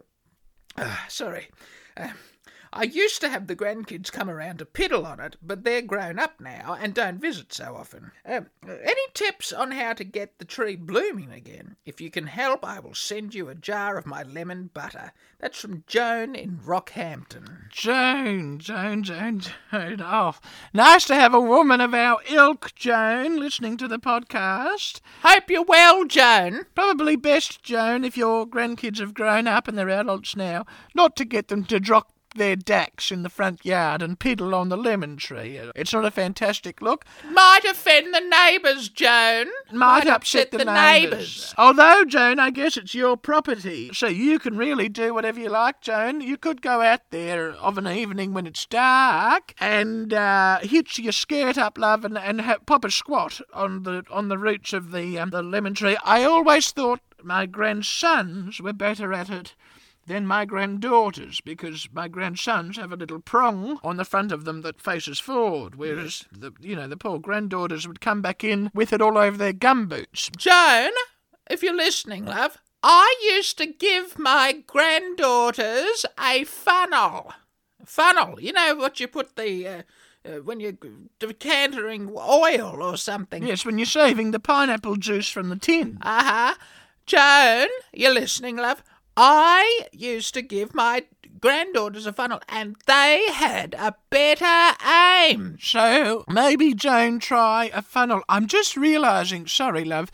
[0.77, 1.47] Ah, sorry.
[1.95, 2.09] Uh,
[2.71, 6.19] I used to have the grandkids come around to piddle on it, but they're grown
[6.19, 8.11] up now and don't visit so often.
[8.25, 11.77] Um, any tips on how to get the tree blooming again?
[11.85, 15.13] If you can help, I will send you a jar of my lemon butter.
[15.39, 17.69] That's from Joan in Rockhampton.
[17.69, 20.01] Joan, Joan, Joan, Joan.
[20.01, 20.35] Oh,
[20.73, 25.01] nice to have a woman of our ilk, Joan, listening to the podcast.
[25.23, 26.65] Hope you're well, Joan.
[26.75, 31.25] Probably best, Joan, if your grandkids have grown up and they're adults now, not to
[31.25, 35.17] get them to drop their dacks in the front yard and piddle on the lemon
[35.17, 35.59] tree.
[35.75, 37.05] It's not a fantastic look.
[37.29, 39.47] Might offend the neighbours, Joan.
[39.71, 41.53] Might, upset, the, neighbours.
[41.57, 45.81] Although, Joan, I guess it's your property, so you can really do whatever you like,
[45.81, 46.21] Joan.
[46.21, 51.11] You could go out there of an evening when it's dark and uh, hitch your
[51.11, 54.91] skirt up, love, and, and ha- pop a squat on the on the roots of
[54.91, 55.97] the um, the lemon tree.
[56.03, 59.55] I always thought my grandsons were better at it
[60.09, 64.61] than my granddaughters because my grandsons have a little prong on the front of them
[64.63, 68.91] that faces forward, whereas the you know the poor granddaughters would come back in with
[68.91, 70.35] it all over their gumboots.
[70.35, 70.91] Joan,
[71.49, 77.31] if you're listening, love, I used to give my granddaughters a funnel.
[77.85, 79.67] Funnel, you know what you put the.
[79.67, 79.81] Uh,
[80.25, 80.73] uh, when you're
[81.19, 83.47] decantering oil or something.
[83.47, 85.97] Yes, when you're saving the pineapple juice from the tin.
[86.01, 86.55] Uh huh.
[87.05, 88.83] Joan, you're listening, love.
[89.17, 91.05] I used to give my
[91.41, 95.57] granddaughters a funnel, and they had a better aim.
[95.61, 98.21] So maybe Joan try a funnel.
[98.29, 99.47] I'm just realising.
[99.47, 100.11] Sorry, love.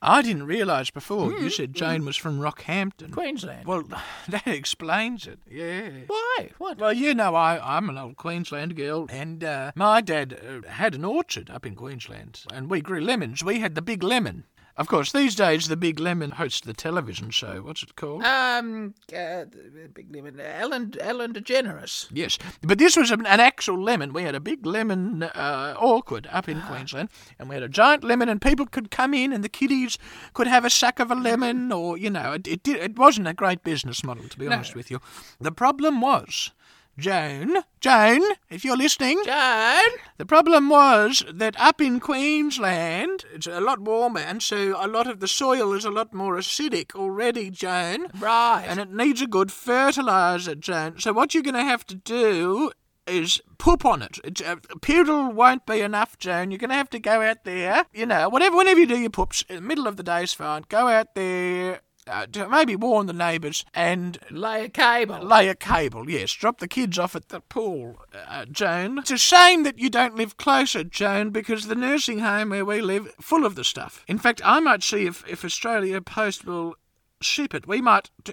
[0.00, 3.10] I didn't realise before you said Jane was from Rockhampton.
[3.10, 3.66] Queensland.
[3.66, 3.82] Well,
[4.28, 5.40] that explains it.
[5.50, 5.90] Yeah.
[6.06, 6.50] Why?
[6.58, 6.78] What?
[6.78, 10.94] Well, you know, I, I'm an old Queensland girl, and uh, my dad uh, had
[10.94, 13.42] an orchard up in Queensland, and we grew lemons.
[13.42, 14.44] We had the big lemon.
[14.78, 17.62] Of course, these days the Big Lemon hosts the television show.
[17.62, 18.22] What's it called?
[18.22, 19.44] Um, uh,
[19.92, 22.08] big lemon, Ellen, Ellen DeGeneres.
[22.12, 24.12] Yes, but this was an, an actual lemon.
[24.12, 27.08] We had a big lemon uh, orchard up in Queensland,
[27.40, 29.98] and we had a giant lemon, and people could come in, and the kiddies
[30.32, 33.26] could have a suck of a lemon, or you know, it it, did, it wasn't
[33.26, 35.00] a great business model, to be honest with you.
[35.40, 36.52] The problem was.
[36.98, 39.90] Joan, Joan, if you're listening, Joan.
[40.16, 45.06] The problem was that up in Queensland, it's a lot warmer, and so a lot
[45.06, 48.08] of the soil is a lot more acidic already, Joan.
[48.18, 48.64] Right.
[48.66, 50.98] And it needs a good fertiliser, Joan.
[50.98, 52.72] So what you're going to have to do
[53.06, 54.18] is poop on it.
[54.24, 56.50] It's, uh, poodle won't be enough, Joan.
[56.50, 59.10] You're going to have to go out there, you know, whatever, whenever you do your
[59.10, 60.64] poops, in the middle of the day is fine.
[60.68, 61.80] Go out there.
[62.08, 65.18] Uh, to maybe warn the neighbours and Lay a cable.
[65.22, 66.08] lay a cable.
[66.08, 68.98] Yes, drop the kids off at the pool, uh, Joan.
[68.98, 72.80] It's a shame that you don't live closer, Joan, because the nursing home where we
[72.80, 74.04] live full of the stuff.
[74.08, 76.74] In fact, I might see if if Australia Post will
[77.20, 77.66] ship it.
[77.66, 78.10] We might.
[78.24, 78.32] T-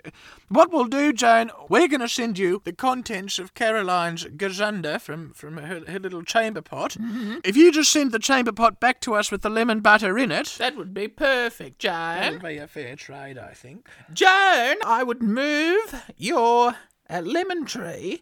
[0.49, 5.31] what we'll do, Joan, we're going to send you the contents of Caroline's gazunder from,
[5.33, 6.95] from her, her little chamber pot.
[7.43, 10.31] If you just send the chamber pot back to us with the lemon butter in
[10.31, 11.91] it, That would be perfect, Joan.
[11.93, 13.87] that would be a fair trade, I think.
[14.13, 16.75] Joan, I would move your
[17.09, 18.21] uh, lemon tree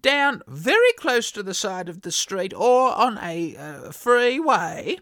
[0.00, 4.96] down very close to the side of the street or on a uh, freeway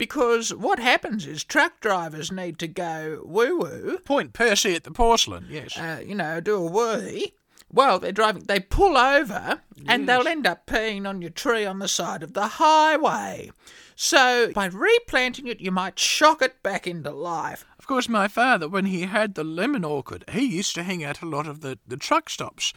[0.00, 4.90] because what happens is truck drivers need to go woo woo, Point Percy at the
[4.90, 5.76] porcelain, yes.
[5.76, 7.34] uh, you know, do a wee.
[7.70, 11.80] Well, they're driving, they pull over and they'll end up peeing on your tree on
[11.80, 13.50] the side of the highway.
[13.94, 17.66] So, by replanting it, you might shock it back into life.
[17.78, 21.20] Of course, my father, when he had the lemon orchard, he used to hang out
[21.20, 22.72] a lot of the, the truck stops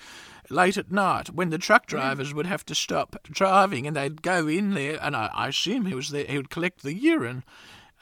[0.50, 4.48] late at night when the truck drivers would have to stop driving and they'd go
[4.48, 7.44] in there, and I, I assume he was there, he would collect the urine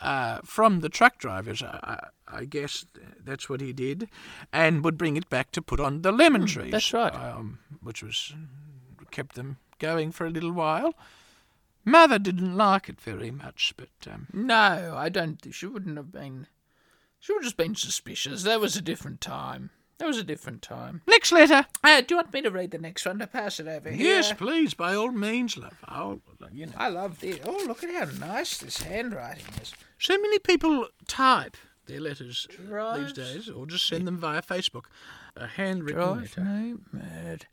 [0.01, 1.61] uh, from the truck drivers.
[1.61, 2.85] I, I, guess
[3.23, 4.09] that's what he did,
[4.51, 6.71] and would bring it back to put on the lemon trees.
[6.71, 7.13] that's right.
[7.13, 8.33] Um, which was
[9.11, 10.95] kept them going for a little while.
[11.83, 15.39] Mother didn't like it very much, but um, No, I don't.
[15.53, 16.47] She wouldn't have been.
[17.19, 18.43] She would have just been suspicious.
[18.43, 19.71] That was a different time.
[20.01, 21.03] That was a different time.
[21.07, 21.67] next letter.
[21.83, 24.03] Uh, do you want me to read the next one to pass it over here?
[24.15, 25.77] Yes, please, by all means, love.
[25.85, 26.71] I'll, you know.
[26.75, 27.37] I love this.
[27.45, 29.75] Oh, look at how nice this handwriting is.
[29.99, 32.47] So many people type their letters
[32.95, 34.85] these days, or just send them via Facebook.
[35.35, 36.49] A handwritten Drives letter.
[36.49, 37.45] me mad.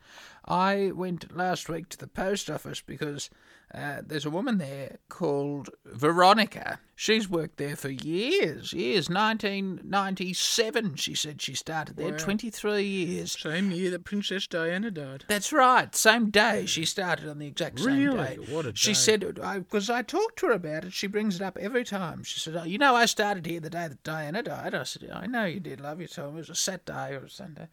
[0.46, 3.28] I went last week to the post office because
[3.74, 6.80] uh, there's a woman there called Veronica.
[6.96, 9.08] She's worked there for years, years.
[9.08, 12.16] 1997, she said she started there.
[12.16, 13.38] 23 years.
[13.38, 15.24] Same year that Princess Diana died.
[15.28, 15.94] That's right.
[15.94, 18.16] Same day she started on the exact same Really?
[18.16, 18.52] day.
[18.52, 18.94] What a She day.
[18.94, 20.92] said because I, talked to her about it.
[20.92, 22.24] She brings it up every time.
[22.24, 25.08] She said, oh, "You know, I started here the day that Diana died." I said,
[25.12, 26.00] "I know you did, love.
[26.00, 27.68] You told me it was a Saturday or a Sunday."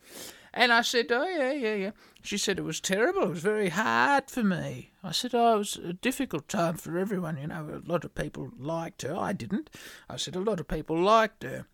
[0.58, 1.92] And I said, "Oh yeah, yeah, yeah."
[2.24, 3.24] She said it was terrible.
[3.24, 4.92] It was very hard for me.
[5.04, 7.38] I said, "Oh, it was a difficult time for everyone.
[7.38, 9.14] You know, a lot of people liked her.
[9.14, 9.70] I didn't."
[10.10, 11.68] I said, "A lot of people liked her."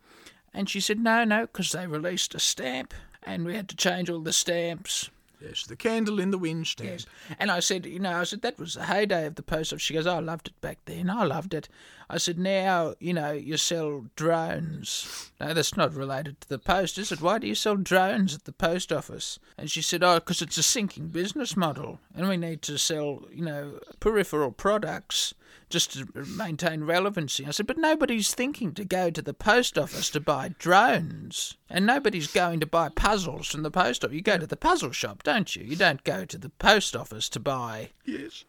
[0.54, 4.10] And she said, no, no, because they released a stamp and we had to change
[4.10, 5.10] all the stamps
[5.42, 6.90] Yes, the candle in the wind stand.
[6.90, 7.06] Yes.
[7.40, 9.82] And I said, you know, I said, that was the heyday of the post office.
[9.82, 11.10] She goes, oh, I loved it back then.
[11.10, 11.68] I loved it.
[12.10, 15.32] I said, now, you know, you sell drones.
[15.40, 17.22] No, that's not related to the post, is it?
[17.22, 19.40] Why do you sell drones at the post office?
[19.58, 22.00] And she said, oh, because it's a sinking business model.
[22.14, 25.34] And we need to sell, you know, peripheral products
[25.72, 26.08] just to
[26.38, 27.46] maintain relevancy.
[27.46, 31.58] I said, but nobody's thinking to go to the post office to buy drones.
[31.70, 34.16] And nobody's going to buy puzzles from the post office.
[34.16, 35.64] You go to the puzzle shop, don't you?
[35.64, 37.90] You don't go to the post office to buy.
[38.06, 38.46] Yes.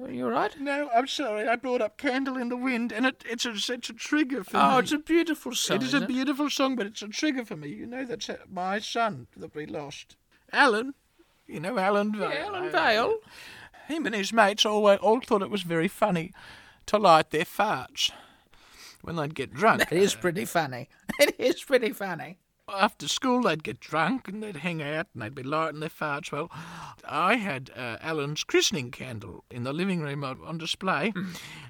[0.00, 0.58] Are you all right?
[0.60, 1.46] No, I'm sorry.
[1.46, 4.56] I brought up Candle in the Wind, and it, it's, a, it's a trigger for
[4.56, 4.62] me.
[4.62, 5.76] Oh, it's a beautiful song.
[5.76, 7.68] It is a beautiful song, but it's a trigger for me.
[7.68, 10.16] You know, that's uh, my son that we lost.
[10.52, 10.94] Alan.
[11.48, 12.30] You know Alan Vale.
[12.30, 13.16] Yeah, Alan Vale.
[13.88, 16.32] Him and his mates all, all thought it was very funny
[16.86, 18.10] to light their farts
[19.02, 19.82] when they'd get drunk.
[19.90, 20.88] It is pretty funny.
[21.18, 22.38] It is pretty funny.
[22.72, 26.30] After school, they'd get drunk and they'd hang out and they'd be lighting their farts.
[26.30, 26.50] Well,
[27.08, 31.12] I had uh, Alan's christening candle in the living room on display,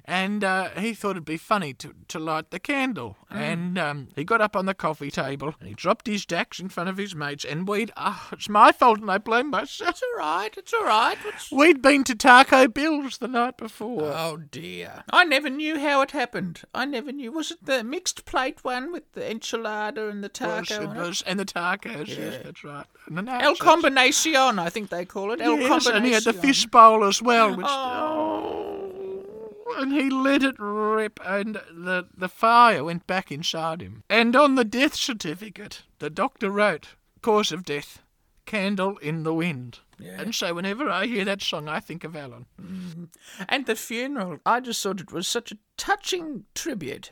[0.05, 3.17] and uh, he thought it'd be funny to, to light the candle.
[3.29, 6.69] And um, he got up on the coffee table and he dropped his dacks in
[6.69, 7.45] front of his mates.
[7.45, 9.91] And we'd, oh, it's my fault and I blame myself.
[9.91, 10.55] It's all right.
[10.57, 11.17] It's all right.
[11.23, 11.51] What's...
[11.51, 14.11] We'd been to Taco Bill's the night before.
[14.15, 15.03] Oh dear!
[15.11, 16.61] I never knew how it happened.
[16.73, 17.31] I never knew.
[17.31, 20.88] Was it the mixed plate one with the enchilada and the taco?
[20.89, 21.07] Was, it on it?
[21.09, 22.37] was, and the tacos, yes, Yeah.
[22.43, 22.85] that's right.
[23.07, 25.41] And El combinacion, I think they call it.
[25.41, 25.95] El yes, combinacion.
[25.95, 27.55] and he had the fish bowl as well.
[27.55, 29.53] Which, Oh.
[29.77, 34.03] and he let it rip, and the, the fire went back inside him.
[34.09, 38.01] And on the death certificate, the doctor wrote, cause of death,
[38.45, 39.79] candle in the wind.
[40.01, 42.45] And so whenever I hear that song, I think of Alan.
[42.61, 43.03] Mm-hmm.
[43.49, 47.11] And the funeral, I just thought it was such a touching tribute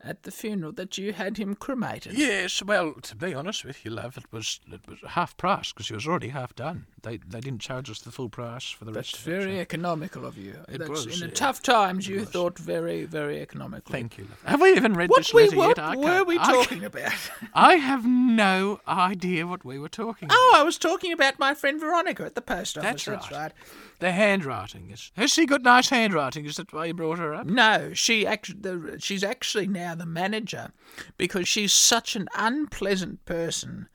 [0.00, 2.16] at the funeral that you had him cremated.
[2.16, 5.88] Yes, well, to be honest with you, love, it was it was half price because
[5.88, 6.86] he was already half done.
[7.02, 9.26] They they didn't charge us the full price for the That's rest.
[9.26, 10.54] of it, very so- economical of you.
[10.68, 11.34] It That's, was, in the yeah.
[11.34, 13.92] tough times, you thought very, very economical.
[13.92, 14.24] Thank you.
[14.24, 14.42] Love.
[14.44, 15.78] Have we even read What this we letter what yet?
[15.78, 17.12] I were we talking can't- about?
[17.54, 20.58] I have no idea what we were talking oh, about.
[20.58, 22.90] Oh, I was talking about my friend Veronica at the post office.
[22.90, 23.42] That's That's right.
[23.42, 23.52] right.
[24.00, 25.10] The handwriting is.
[25.16, 26.46] Has she got nice handwriting?
[26.46, 27.46] Is that why you brought her up?
[27.46, 30.72] No, she actually, she's actually now the manager
[31.16, 33.88] because she's such an unpleasant person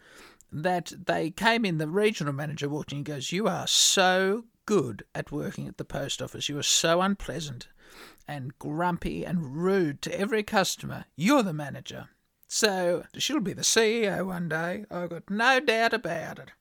[0.52, 1.78] that they came in.
[1.78, 5.86] The regional manager walked in and goes, "You are so good at working at the
[5.86, 6.50] post office.
[6.50, 7.68] You are so unpleasant
[8.28, 11.06] and grumpy and rude to every customer.
[11.16, 12.10] You're the manager."
[12.48, 14.86] So she'll be the CEO one day.
[14.92, 16.52] I've got no doubt about it.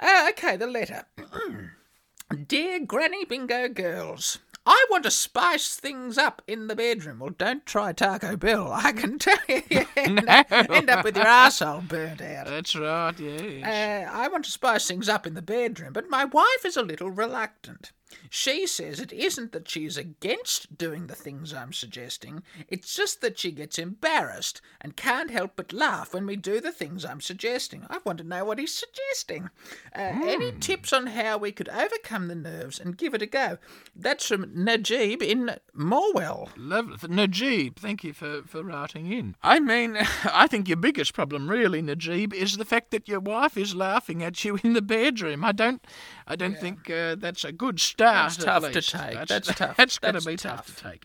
[0.00, 1.04] Uh, okay, the letter.
[2.48, 7.20] Dear Granny Bingo girls, I want to spice things up in the bedroom.
[7.20, 8.72] Well, don't try Taco Bell.
[8.72, 12.46] I can tell you, you end, up, end up with your arsehole burnt out.
[12.46, 13.64] That's right, yes.
[13.64, 16.82] Uh, I want to spice things up in the bedroom, but my wife is a
[16.82, 17.92] little reluctant.
[18.30, 23.38] She says it isn't that she's against doing the things I'm suggesting, it's just that
[23.38, 27.86] she gets embarrassed and can't help but laugh when we do the things I'm suggesting.
[27.90, 29.50] I want to know what he's suggesting.
[29.94, 33.58] Uh, Any tips on how we could overcome the nerves and give it a go?
[33.94, 36.50] That's from Najib in Morwell.
[36.56, 36.96] Lovely.
[37.08, 39.36] Najib, thank you for, for writing in.
[39.42, 39.96] I mean,
[40.32, 44.22] I think your biggest problem, really, Najib, is the fact that your wife is laughing
[44.22, 45.44] at you in the bedroom.
[45.44, 45.84] I don't,
[46.26, 48.32] I don't think uh, that's a good start.
[48.32, 49.28] That's at tough to take.
[49.28, 49.76] That's tough.
[49.76, 50.66] That's going to be tough.
[50.66, 50.76] tough.
[50.76, 51.04] to take.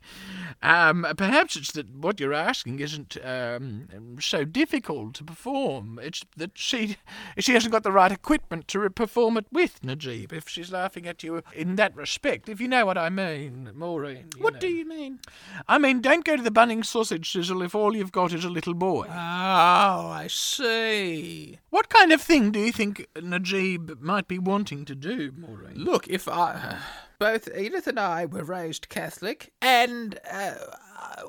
[0.62, 3.88] Um, perhaps it's that what you're asking isn't um,
[4.19, 5.99] so difficult to perform.
[6.01, 6.97] It's that she
[7.39, 10.34] she hasn't got the right equipment to re- perform it with, Najib.
[10.34, 14.30] If she's laughing at you in that respect, if you know what I mean, Maureen.
[14.38, 14.60] What know.
[14.60, 15.19] do you mean?
[15.67, 18.49] I mean, don't go to the Bunnings sausage sizzle if all you've got is a
[18.49, 19.06] little boy.
[19.08, 21.60] Oh, I see.
[21.69, 25.75] What kind of thing do you think Najib might be wanting to do, Maureen?
[25.75, 26.77] Look, if I.
[27.20, 30.56] Both Edith and I were raised Catholic, and uh,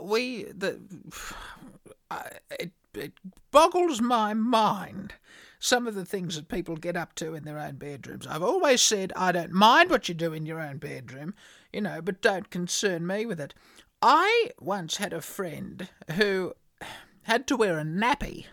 [0.01, 0.45] we.
[0.45, 0.81] the
[2.11, 2.23] uh,
[2.59, 3.13] it, it
[3.51, 5.15] boggles my mind
[5.59, 8.27] some of the things that people get up to in their own bedrooms.
[8.27, 11.35] I've always said I don't mind what you do in your own bedroom,
[11.73, 13.55] you know, but don't concern me with it.
[14.03, 16.55] I once had a friend who
[17.23, 18.47] had to wear a nappy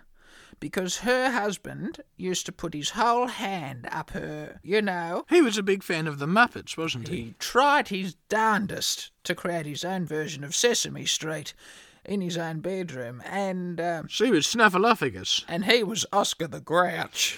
[0.60, 5.26] because her husband used to put his whole hand up her, you know.
[5.30, 7.16] He was a big fan of the Muppets, wasn't he?
[7.16, 11.54] He tried his darndest to create his own version of Sesame Street.
[12.06, 15.44] In his own bedroom, and uh, She was Snuffleupagus.
[15.48, 17.38] and he was Oscar the Grouch.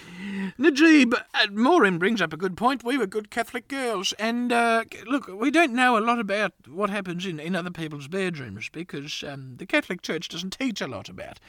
[0.57, 2.83] Najib, uh, Maureen brings up a good point.
[2.83, 4.13] We were good Catholic girls.
[4.19, 8.07] And uh, look, we don't know a lot about what happens in, in other people's
[8.07, 11.39] bedrooms because um, the Catholic Church doesn't teach a lot about,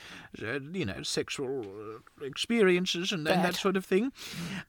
[0.42, 3.54] uh, you know, sexual uh, experiences and, and that That.
[3.60, 4.12] sort of thing.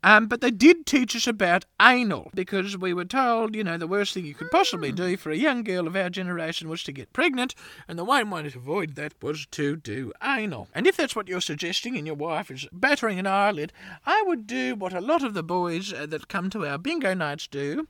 [0.03, 3.87] Um, but they did teach us about anal because we were told, you know, the
[3.87, 6.91] worst thing you could possibly do for a young girl of our generation was to
[6.91, 7.55] get pregnant,
[7.87, 10.67] and the one to avoid that was to do anal.
[10.73, 13.73] And if that's what you're suggesting and your wife is battering an eyelid,
[14.05, 17.13] I would do what a lot of the boys uh, that come to our bingo
[17.13, 17.87] nights do,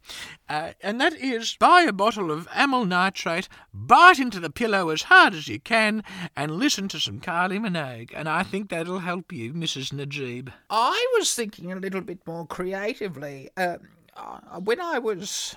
[0.49, 5.03] uh, and that is buy a bottle of amyl nitrate, bite into the pillow as
[5.03, 6.03] hard as you can,
[6.35, 8.11] and listen to some Kylie Minogue.
[8.15, 9.93] And I think that'll help you, Mrs.
[9.93, 10.49] Najib.
[10.69, 13.49] I was thinking a little bit more creatively.
[13.57, 13.79] Um,
[14.15, 15.55] uh, when I was.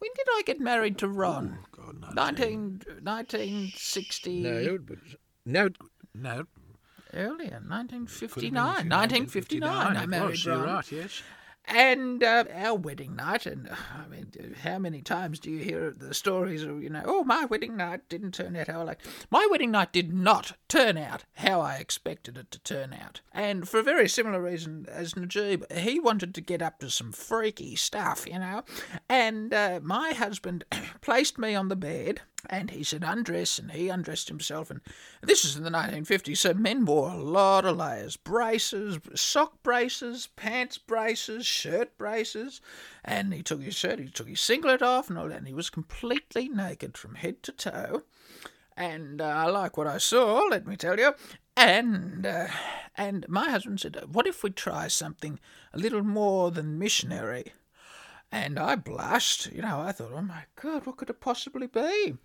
[0.00, 1.58] When did I get married to Ron?
[1.78, 4.40] Oh, God, 19, 1960.
[4.42, 4.98] No, but-
[5.44, 5.68] no,
[6.14, 6.44] no.
[7.12, 8.28] Earlier, 1959.
[8.30, 10.66] Could have been 1959, I married was, You're Ron.
[10.66, 11.22] right, yes.
[11.66, 15.94] And uh, our wedding night, and uh, I mean, how many times do you hear
[15.96, 19.00] the stories of, you know, oh, my wedding night didn't turn out how I like.
[19.30, 23.20] My wedding night did not turn out how I expected it to turn out.
[23.32, 27.12] And for a very similar reason as Najib, he wanted to get up to some
[27.12, 28.64] freaky stuff, you know.
[29.08, 30.64] And uh, my husband
[31.00, 32.22] placed me on the bed.
[32.48, 34.70] And he said, undress, and he undressed himself.
[34.70, 34.80] And
[35.22, 40.28] this is in the 1950s, so men wore a lot of layers braces, sock braces,
[40.36, 42.60] pants braces, shirt braces.
[43.04, 45.54] And he took his shirt, he took his singlet off, and all that, and he
[45.54, 48.02] was completely naked from head to toe.
[48.76, 51.12] And uh, I like what I saw, let me tell you.
[51.56, 52.46] And uh,
[52.96, 55.38] and my husband said, "What if we try something
[55.74, 57.52] a little more than missionary?"
[58.32, 59.50] And I blushed.
[59.52, 62.16] You know, I thought, "Oh my God, what could it possibly be?"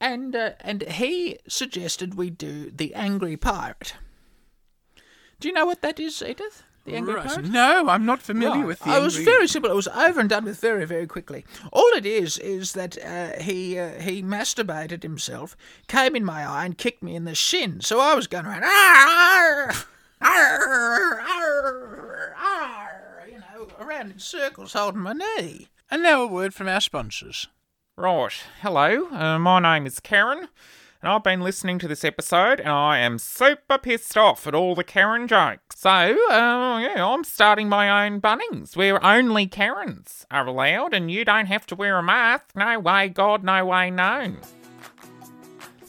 [0.00, 3.94] And uh, and he suggested we do the Angry Pirate.
[5.40, 6.62] Do you know what that is, Edith?
[6.84, 7.26] The Angry Right.
[7.26, 7.46] Pirate.
[7.46, 8.66] No, I'm not familiar Right.
[8.66, 9.70] with the Oh, It was very simple.
[9.70, 11.44] It was over and done with very, very quickly.
[11.72, 15.56] All it is is that uh, he uh, he masturbated himself,
[15.88, 17.80] came in my eye, and kicked me in the shin.
[17.80, 19.74] So I was going around, "Arr,
[20.20, 21.95] arr, arr, arr," you know,
[23.86, 25.68] around in circles, holding my knee.
[25.90, 27.46] And now a word from our sponsors.
[27.96, 28.32] Right.
[28.60, 29.08] Hello.
[29.10, 30.48] Uh, my name is Karen,
[31.00, 34.74] and I've been listening to this episode, and I am super pissed off at all
[34.74, 35.76] the Karen jokes.
[35.76, 41.24] So, uh, yeah, I'm starting my own Bunnings, where only Karens are allowed, and you
[41.24, 42.46] don't have to wear a mask.
[42.56, 44.34] No way, God, no way, no.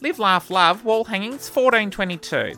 [0.01, 0.85] Live, laugh, love.
[0.85, 2.53] Wall hangings, fourteen twenty-two.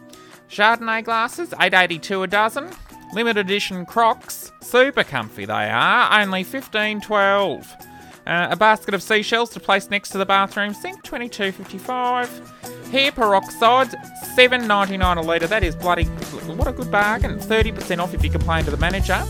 [0.50, 2.70] Chardonnay glasses, eight eighty-two a dozen.
[3.14, 4.52] Limited edition Crocs.
[4.62, 7.86] Super comfy they are, only 15.12.
[8.28, 12.92] Uh, a basket of seashells to place next to the bathroom sink, 22.55.
[12.92, 13.90] Hair peroxide,
[14.36, 15.48] 7.99 a litre.
[15.48, 17.40] That is bloody what a good bargain.
[17.40, 19.24] 30% off if you complain to the manager.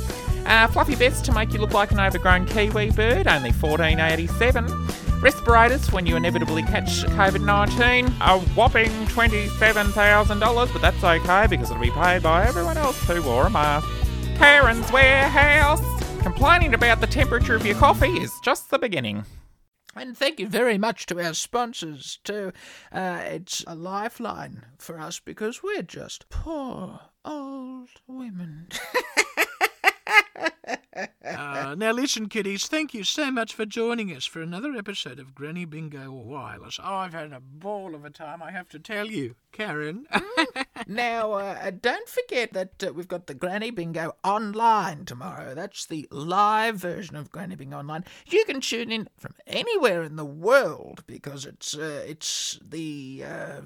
[0.45, 5.08] Uh, fluffy vest to make you look like an overgrown kiwi bird, only 14.87.
[5.21, 11.81] Respirators, when you inevitably catch COVID 19, a whopping $27,000, but that's okay because it'll
[11.81, 13.85] be paid by everyone else who wore a mask.
[14.37, 15.81] Karen's Warehouse,
[16.21, 19.25] complaining about the temperature of your coffee is just the beginning.
[19.93, 22.53] And thank you very much to our sponsors, too.
[22.89, 28.69] Uh, it's a lifeline for us because we're just poor old women.
[30.95, 35.35] Uh, now, listen, kiddies, thank you so much for joining us for another episode of
[35.35, 36.79] Granny Bingo Wireless.
[36.83, 40.07] Oh, I've had a ball of a time, I have to tell you, Karen.
[40.87, 45.53] now, uh, don't forget that uh, we've got the Granny Bingo online tomorrow.
[45.53, 48.05] That's the live version of Granny Bingo online.
[48.25, 53.61] You can tune in from anywhere in the world because it's uh, it's the uh,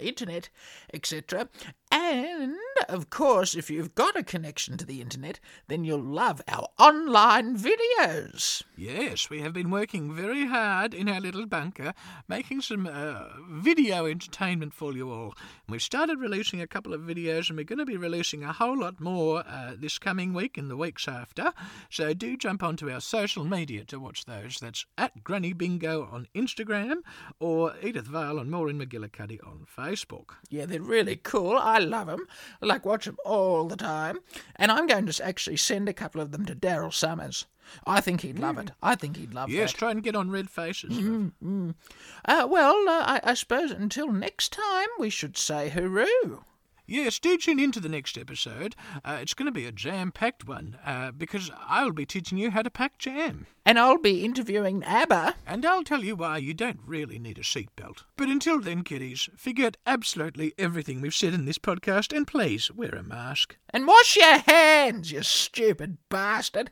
[0.00, 0.48] internet,
[0.92, 1.48] etc.
[1.96, 2.56] And
[2.88, 5.38] of course, if you've got a connection to the internet,
[5.68, 8.64] then you'll love our online videos.
[8.76, 11.94] yes, we have been working very hard in our little bunker,
[12.26, 15.34] making some uh, video entertainment for you all.
[15.66, 18.52] And we've started releasing a couple of videos, and we're going to be releasing a
[18.52, 21.52] whole lot more uh, this coming week and the weeks after.
[21.90, 24.58] So do jump onto our social media to watch those.
[24.60, 26.96] That's at Granny Bingo on Instagram
[27.38, 30.30] or Edith Vale and Maureen McGillicuddy on Facebook.
[30.50, 31.56] Yeah, they're really cool.
[31.56, 32.26] I love them.
[32.62, 34.18] I like watch them all the time.
[34.56, 37.46] And I'm going to actually send a couple of them to Daryl Somers.
[37.86, 38.72] I think he'd love it.
[38.82, 39.54] I think he'd love it.
[39.54, 39.78] Yes, that.
[39.78, 40.98] try and get on red faces.
[40.98, 41.74] Mm, mm.
[42.24, 46.42] Uh, well, uh, I, I suppose until next time, we should say hooroo.
[46.86, 48.76] Yes, do tune into the next episode.
[49.04, 52.60] Uh, it's going to be a jam-packed one uh, because I'll be teaching you how
[52.60, 53.46] to pack jam.
[53.64, 55.34] And I'll be interviewing ABBA.
[55.46, 58.04] And I'll tell you why you don't really need a seatbelt.
[58.18, 62.90] But until then, kiddies, forget absolutely everything we've said in this podcast and please wear
[62.90, 63.56] a mask.
[63.70, 66.70] And wash your hands, you stupid bastard.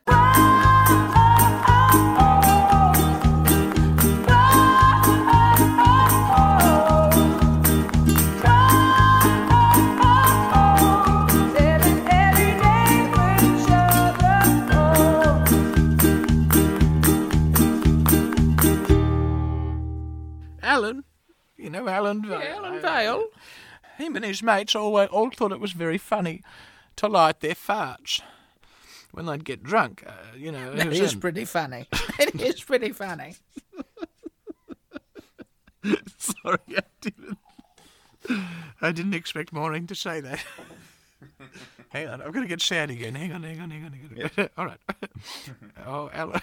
[21.63, 22.43] You know Alan Vale.
[22.43, 23.27] Alan Vale.
[23.99, 26.43] Him and his mates all, all thought it was very funny
[26.97, 28.21] to light their farts
[29.13, 30.03] when they'd get drunk.
[30.07, 31.87] Uh, you know, it That in- pretty funny.
[32.19, 33.37] It is pretty funny.
[36.17, 37.39] Sorry, I didn't.
[38.81, 40.45] I didn't expect Maureen to say that.
[41.91, 43.15] hang on, I'm going to get sad again.
[43.15, 44.49] Hang on, hang on, hang on, hang on.
[44.57, 44.79] All right.
[45.87, 46.41] oh, Alan.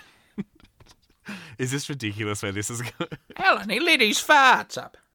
[1.57, 3.09] Is this ridiculous where this is going?
[3.37, 4.97] Alan, he lit his farts up.